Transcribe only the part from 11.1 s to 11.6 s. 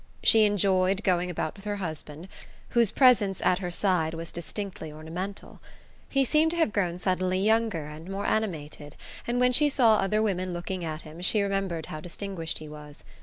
she